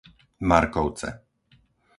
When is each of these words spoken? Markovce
Markovce 0.51 1.09